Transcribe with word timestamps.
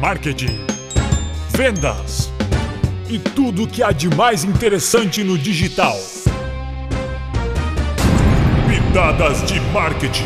marketing, 0.00 0.56
vendas 1.50 2.30
e 3.10 3.18
tudo 3.18 3.64
o 3.64 3.68
que 3.68 3.82
há 3.82 3.92
de 3.92 4.08
mais 4.08 4.44
interessante 4.44 5.22
no 5.22 5.36
digital. 5.36 5.94
Pitadas 8.66 9.42
de 9.42 9.60
marketing. 9.72 10.24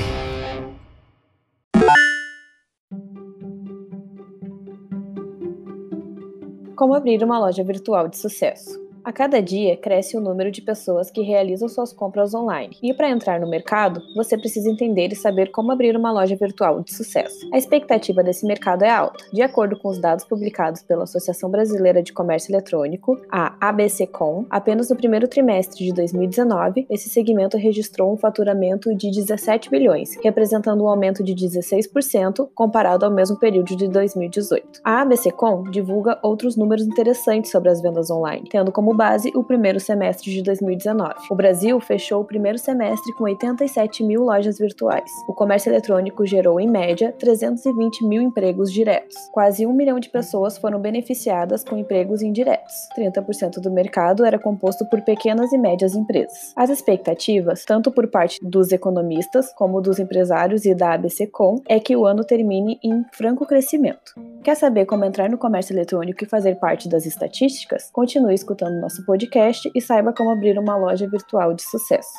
Como 6.76 6.94
abrir 6.94 7.24
uma 7.24 7.40
loja 7.40 7.64
virtual 7.64 8.06
de 8.06 8.16
sucesso? 8.16 8.83
A 9.04 9.12
cada 9.12 9.42
dia 9.42 9.76
cresce 9.76 10.16
o 10.16 10.20
número 10.20 10.50
de 10.50 10.62
pessoas 10.62 11.10
que 11.10 11.20
realizam 11.20 11.68
suas 11.68 11.92
compras 11.92 12.32
online. 12.32 12.74
E 12.82 12.94
para 12.94 13.10
entrar 13.10 13.38
no 13.38 13.46
mercado, 13.46 14.00
você 14.16 14.38
precisa 14.38 14.70
entender 14.70 15.12
e 15.12 15.14
saber 15.16 15.50
como 15.50 15.70
abrir 15.70 15.94
uma 15.94 16.10
loja 16.10 16.34
virtual 16.34 16.80
de 16.80 16.94
sucesso. 16.94 17.46
A 17.52 17.58
expectativa 17.58 18.22
desse 18.22 18.46
mercado 18.46 18.82
é 18.82 18.88
alta. 18.88 19.22
De 19.30 19.42
acordo 19.42 19.78
com 19.78 19.88
os 19.88 19.98
dados 19.98 20.24
publicados 20.24 20.82
pela 20.82 21.04
Associação 21.04 21.50
Brasileira 21.50 22.02
de 22.02 22.14
Comércio 22.14 22.50
Eletrônico, 22.50 23.20
a 23.30 23.54
ABCcom, 23.60 24.46
apenas 24.48 24.88
no 24.88 24.96
primeiro 24.96 25.28
trimestre 25.28 25.84
de 25.84 25.92
2019, 25.92 26.86
esse 26.88 27.10
segmento 27.10 27.58
registrou 27.58 28.10
um 28.10 28.16
faturamento 28.16 28.94
de 28.94 29.10
17 29.10 29.68
bilhões, 29.68 30.16
representando 30.22 30.82
um 30.82 30.88
aumento 30.88 31.22
de 31.22 31.34
16% 31.34 32.48
comparado 32.54 33.04
ao 33.04 33.10
mesmo 33.10 33.36
período 33.36 33.76
de 33.76 33.86
2018. 33.86 34.80
A 34.82 35.02
ABCcom 35.02 35.64
divulga 35.64 36.18
outros 36.22 36.56
números 36.56 36.86
interessantes 36.86 37.50
sobre 37.50 37.68
as 37.68 37.82
vendas 37.82 38.10
online, 38.10 38.48
tendo 38.48 38.72
como 38.72 38.93
base 38.94 39.32
o 39.34 39.42
primeiro 39.42 39.80
semestre 39.80 40.30
de 40.30 40.42
2019. 40.42 41.14
O 41.30 41.34
Brasil 41.34 41.78
fechou 41.80 42.22
o 42.22 42.24
primeiro 42.24 42.58
semestre 42.58 43.12
com 43.14 43.24
87 43.24 44.02
mil 44.04 44.22
lojas 44.22 44.58
virtuais. 44.58 45.10
O 45.28 45.34
comércio 45.34 45.70
eletrônico 45.70 46.24
gerou, 46.24 46.60
em 46.60 46.68
média, 46.68 47.12
320 47.18 48.04
mil 48.06 48.22
empregos 48.22 48.72
diretos. 48.72 49.14
Quase 49.32 49.66
um 49.66 49.72
milhão 49.72 49.98
de 49.98 50.08
pessoas 50.08 50.56
foram 50.56 50.80
beneficiadas 50.80 51.64
com 51.64 51.76
empregos 51.76 52.22
indiretos. 52.22 52.72
30% 52.96 53.60
do 53.60 53.70
mercado 53.70 54.24
era 54.24 54.38
composto 54.38 54.88
por 54.88 55.02
pequenas 55.02 55.52
e 55.52 55.58
médias 55.58 55.94
empresas. 55.94 56.52
As 56.56 56.70
expectativas, 56.70 57.64
tanto 57.64 57.90
por 57.90 58.08
parte 58.08 58.38
dos 58.42 58.72
economistas 58.72 59.52
como 59.54 59.80
dos 59.80 59.98
empresários 59.98 60.64
e 60.64 60.74
da 60.74 60.94
ABCcom, 60.94 61.60
é 61.68 61.80
que 61.80 61.96
o 61.96 62.06
ano 62.06 62.24
termine 62.24 62.78
em 62.82 63.04
franco 63.12 63.46
crescimento. 63.46 64.14
Quer 64.44 64.56
saber 64.56 64.84
como 64.84 65.06
entrar 65.06 65.30
no 65.30 65.38
comércio 65.38 65.72
eletrônico 65.72 66.22
e 66.22 66.28
fazer 66.28 66.56
parte 66.56 66.86
das 66.86 67.06
estatísticas? 67.06 67.90
Continue 67.90 68.34
escutando 68.34 68.78
nosso 68.78 69.02
podcast 69.06 69.70
e 69.74 69.80
saiba 69.80 70.12
como 70.12 70.28
abrir 70.28 70.58
uma 70.58 70.76
loja 70.76 71.08
virtual 71.08 71.54
de 71.54 71.62
sucesso. 71.62 72.12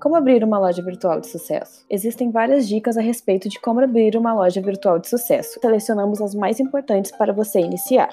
Como 0.00 0.14
abrir 0.14 0.44
uma 0.44 0.60
loja 0.60 0.84
virtual 0.84 1.20
de 1.20 1.26
sucesso? 1.26 1.84
Existem 1.90 2.30
várias 2.30 2.68
dicas 2.68 2.96
a 2.96 3.00
respeito 3.00 3.48
de 3.48 3.60
como 3.60 3.80
abrir 3.80 4.16
uma 4.16 4.32
loja 4.32 4.62
virtual 4.62 5.00
de 5.00 5.08
sucesso. 5.08 5.58
Selecionamos 5.60 6.22
as 6.22 6.32
mais 6.32 6.60
importantes 6.60 7.10
para 7.10 7.32
você 7.32 7.58
iniciar. 7.58 8.08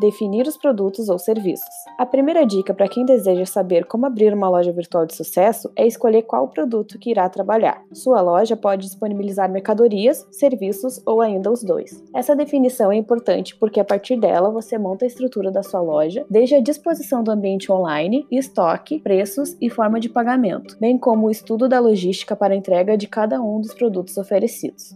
Definir 0.00 0.46
os 0.46 0.56
produtos 0.56 1.08
ou 1.08 1.18
serviços. 1.18 1.68
A 1.98 2.06
primeira 2.06 2.44
dica 2.46 2.72
para 2.72 2.88
quem 2.88 3.04
deseja 3.04 3.44
saber 3.44 3.84
como 3.84 4.06
abrir 4.06 4.32
uma 4.32 4.48
loja 4.48 4.72
virtual 4.72 5.06
de 5.06 5.14
sucesso 5.14 5.70
é 5.76 5.86
escolher 5.86 6.22
qual 6.22 6.48
produto 6.48 6.98
que 6.98 7.10
irá 7.10 7.28
trabalhar. 7.28 7.82
Sua 7.92 8.20
loja 8.20 8.56
pode 8.56 8.86
disponibilizar 8.86 9.50
mercadorias, 9.50 10.26
serviços 10.30 11.00
ou 11.06 11.20
ainda 11.20 11.50
os 11.50 11.62
dois. 11.62 12.02
Essa 12.14 12.34
definição 12.34 12.90
é 12.90 12.96
importante 12.96 13.54
porque 13.54 13.78
a 13.78 13.84
partir 13.84 14.18
dela 14.18 14.50
você 14.50 14.78
monta 14.78 15.04
a 15.04 15.08
estrutura 15.08 15.50
da 15.50 15.62
sua 15.62 15.80
loja, 15.80 16.24
desde 16.28 16.54
a 16.54 16.60
disposição 16.60 17.22
do 17.22 17.30
ambiente 17.30 17.70
online, 17.70 18.26
estoque, 18.30 18.98
preços 19.00 19.56
e 19.60 19.68
forma 19.68 20.00
de 20.00 20.08
pagamento, 20.08 20.76
bem 20.80 20.96
como 20.96 21.26
o 21.26 21.30
estudo 21.30 21.68
da 21.68 21.78
logística 21.78 22.34
para 22.34 22.56
entrega 22.56 22.96
de 22.96 23.06
cada 23.06 23.42
um 23.42 23.60
dos 23.60 23.74
produtos 23.74 24.16
oferecidos. 24.16 24.94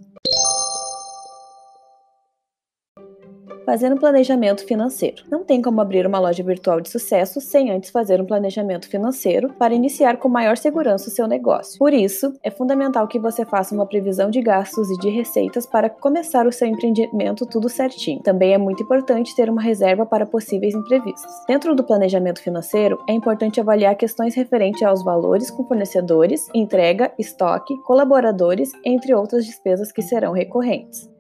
Fazer 3.64 3.90
um 3.90 3.96
planejamento 3.96 4.66
financeiro. 4.66 5.24
Não 5.30 5.42
tem 5.42 5.62
como 5.62 5.80
abrir 5.80 6.06
uma 6.06 6.18
loja 6.18 6.42
virtual 6.42 6.82
de 6.82 6.90
sucesso 6.90 7.40
sem 7.40 7.70
antes 7.70 7.88
fazer 7.88 8.20
um 8.20 8.26
planejamento 8.26 8.86
financeiro 8.88 9.48
para 9.58 9.72
iniciar 9.72 10.18
com 10.18 10.28
maior 10.28 10.58
segurança 10.58 11.08
o 11.08 11.10
seu 11.10 11.26
negócio. 11.26 11.78
Por 11.78 11.94
isso, 11.94 12.34
é 12.42 12.50
fundamental 12.50 13.08
que 13.08 13.18
você 13.18 13.44
faça 13.44 13.74
uma 13.74 13.86
previsão 13.86 14.30
de 14.30 14.42
gastos 14.42 14.90
e 14.90 14.98
de 14.98 15.08
receitas 15.08 15.64
para 15.64 15.88
começar 15.88 16.46
o 16.46 16.52
seu 16.52 16.68
empreendimento 16.68 17.46
tudo 17.46 17.70
certinho. 17.70 18.20
Também 18.22 18.52
é 18.52 18.58
muito 18.58 18.82
importante 18.82 19.34
ter 19.34 19.48
uma 19.48 19.62
reserva 19.62 20.04
para 20.04 20.26
possíveis 20.26 20.74
imprevistos. 20.74 21.32
Dentro 21.48 21.74
do 21.74 21.84
planejamento 21.84 22.42
financeiro, 22.42 23.02
é 23.08 23.14
importante 23.14 23.60
avaliar 23.60 23.96
questões 23.96 24.34
referentes 24.34 24.82
aos 24.82 25.02
valores 25.02 25.50
com 25.50 25.64
fornecedores, 25.64 26.48
entrega, 26.54 27.12
estoque, 27.18 27.74
colaboradores, 27.82 28.72
entre 28.84 29.14
outras 29.14 29.46
despesas 29.46 29.90
que 29.90 30.02
serão 30.02 30.32
recorrentes 30.32 31.13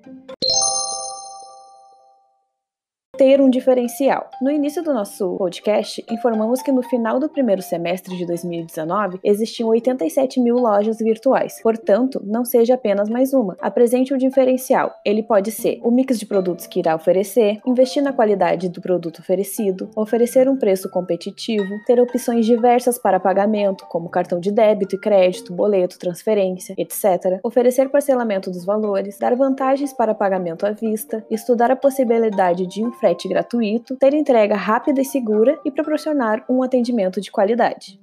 ter 3.16 3.40
um 3.40 3.48
diferencial. 3.48 4.28
No 4.42 4.50
início 4.50 4.82
do 4.82 4.92
nosso 4.92 5.36
podcast, 5.36 6.04
informamos 6.10 6.62
que 6.62 6.72
no 6.72 6.82
final 6.82 7.20
do 7.20 7.28
primeiro 7.28 7.62
semestre 7.62 8.16
de 8.16 8.26
2019 8.26 9.20
existiam 9.22 9.68
87 9.68 10.40
mil 10.40 10.56
lojas 10.56 10.98
virtuais. 10.98 11.60
Portanto, 11.62 12.20
não 12.24 12.44
seja 12.44 12.74
apenas 12.74 13.08
mais 13.08 13.32
uma. 13.32 13.56
Apresente 13.60 14.12
um 14.12 14.18
diferencial. 14.18 14.92
Ele 15.04 15.22
pode 15.22 15.50
ser 15.50 15.80
o 15.82 15.90
mix 15.90 16.18
de 16.18 16.26
produtos 16.26 16.66
que 16.66 16.80
irá 16.80 16.94
oferecer, 16.94 17.60
investir 17.66 18.02
na 18.02 18.12
qualidade 18.12 18.68
do 18.68 18.80
produto 18.80 19.20
oferecido, 19.20 19.88
oferecer 19.96 20.48
um 20.48 20.56
preço 20.56 20.90
competitivo, 20.90 21.68
ter 21.86 22.00
opções 22.00 22.44
diversas 22.44 22.98
para 22.98 23.20
pagamento, 23.20 23.86
como 23.88 24.08
cartão 24.08 24.40
de 24.40 24.50
débito 24.50 24.96
e 24.96 25.00
crédito, 25.00 25.54
boleto, 25.54 25.98
transferência, 25.98 26.74
etc. 26.76 27.38
Oferecer 27.42 27.88
parcelamento 27.90 28.50
dos 28.50 28.64
valores, 28.64 29.18
dar 29.18 29.34
vantagens 29.36 29.92
para 29.92 30.14
pagamento 30.14 30.66
à 30.66 30.72
vista, 30.72 31.24
estudar 31.30 31.70
a 31.70 31.76
possibilidade 31.76 32.66
de 32.66 32.84
um 32.84 32.92
frete 33.04 33.28
gratuito, 33.28 33.96
ter 33.96 34.14
entrega 34.14 34.56
rápida 34.56 35.02
e 35.02 35.04
segura 35.04 35.60
e 35.62 35.70
proporcionar 35.70 36.42
um 36.48 36.62
atendimento 36.62 37.20
de 37.20 37.30
qualidade. 37.30 38.00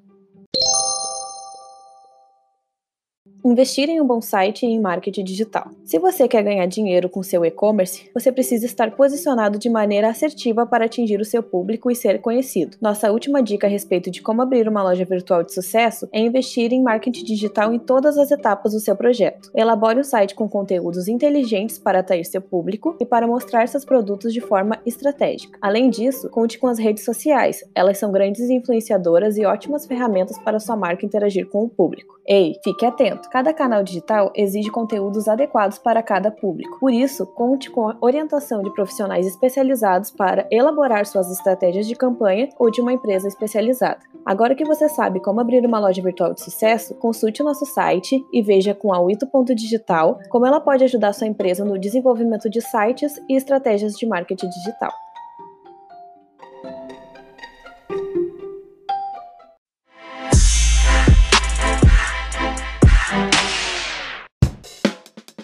Investir 3.44 3.90
em 3.90 4.00
um 4.00 4.06
bom 4.06 4.22
site 4.22 4.68
e 4.68 4.70
em 4.70 4.80
marketing 4.80 5.24
digital. 5.24 5.72
Se 5.84 5.98
você 5.98 6.28
quer 6.28 6.44
ganhar 6.44 6.68
dinheiro 6.68 7.10
com 7.10 7.24
seu 7.24 7.44
e-commerce, 7.44 8.08
você 8.14 8.32
precisa 8.32 8.68
estar 8.68 8.92
posicionado 8.92 9.58
de 9.58 9.68
maneira 9.68 10.10
assertiva 10.10 10.64
para 10.64 10.86
atingir 10.86 11.20
o 11.20 11.26
seu 11.26 11.42
público 11.42 11.90
e 11.90 11.96
ser 11.96 12.22
conhecido. 12.22 12.78
Nossa 12.80 13.12
última 13.12 13.42
dica 13.42 13.66
a 13.66 13.70
respeito 13.70 14.12
de 14.12 14.22
como 14.22 14.44
abrir 14.44 14.68
uma 14.68 14.84
loja 14.84 15.04
virtual 15.06 15.42
de 15.42 15.56
sucesso 15.56 16.08
é 16.12 16.20
investir 16.20 16.72
em 16.72 16.84
marketing 16.84 17.24
digital 17.26 17.74
em 17.74 17.80
todas 17.80 18.16
as 18.16 18.30
etapas 18.30 18.74
do 18.74 18.80
seu 18.80 18.96
projeto. 18.96 19.50
Elabore 19.56 20.00
um 20.00 20.04
site 20.04 20.36
com 20.36 20.48
conteúdos 20.48 21.08
inteligentes 21.08 21.80
para 21.80 22.00
atrair 22.00 22.26
seu 22.26 22.42
público 22.42 22.96
e 23.00 23.06
para 23.08 23.26
mostrar 23.26 23.68
seus 23.68 23.84
produtos 23.84 24.34
de 24.34 24.40
forma 24.40 24.80
estratégica. 24.86 25.58
Além 25.60 25.90
disso, 25.90 26.30
conte 26.30 26.60
com 26.60 26.68
as 26.68 26.78
redes 26.78 27.04
sociais. 27.04 27.64
Elas 27.74 27.98
são 27.98 28.12
grandes 28.12 28.52
influenciadoras 28.52 29.36
e 29.36 29.46
ótimas 29.46 29.88
ferramentas 29.88 30.38
para 30.38 30.60
sua 30.60 30.76
marca 30.76 31.08
interagir 31.08 31.48
com 31.48 31.64
o 31.64 31.70
público. 31.70 32.22
Ei, 32.24 32.54
fique 32.64 32.86
atento! 32.86 33.31
Cada 33.32 33.54
canal 33.54 33.82
digital 33.82 34.30
exige 34.36 34.70
conteúdos 34.70 35.30
adequados 35.30 35.78
para 35.78 36.04
cada 36.04 36.30
público. 36.30 36.78
Por 36.82 36.92
isso, 36.92 37.26
conte 37.26 37.72
com 37.72 37.88
a 37.88 37.96
orientação 38.02 38.62
de 38.62 38.74
profissionais 38.74 39.26
especializados 39.26 40.12
para 40.12 40.46
elaborar 40.52 41.06
suas 41.06 41.32
estratégias 41.32 41.88
de 41.88 41.96
campanha 41.96 42.50
ou 42.60 42.70
de 42.70 42.82
uma 42.82 42.92
empresa 42.92 43.30
especializada. 43.30 44.00
Agora 44.26 44.54
que 44.54 44.66
você 44.66 44.90
sabe 44.90 45.22
como 45.22 45.40
abrir 45.40 45.66
uma 45.66 45.80
loja 45.80 46.02
virtual 46.02 46.34
de 46.34 46.42
sucesso, 46.42 46.94
consulte 46.96 47.42
o 47.42 47.46
nosso 47.46 47.66
site 47.66 48.22
e 48.34 48.42
veja 48.42 48.76
com 48.76 48.94
a 48.94 49.00
Wito.digital 49.00 50.20
como 50.30 50.46
ela 50.46 50.60
pode 50.60 50.84
ajudar 50.84 51.14
sua 51.14 51.28
empresa 51.28 51.64
no 51.64 51.80
desenvolvimento 51.80 52.50
de 52.50 52.60
sites 52.60 53.14
e 53.30 53.38
estratégias 53.38 53.94
de 53.94 54.06
marketing 54.06 54.50
digital. 54.50 54.92